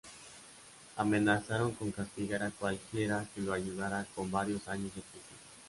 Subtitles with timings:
[0.97, 5.39] Amenazaron con castigar a cualquiera que lo ayudara con varios años de prisión.